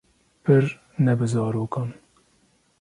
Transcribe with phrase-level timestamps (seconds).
[0.47, 0.69] Pir
[1.09, 1.95] ne bi zarokan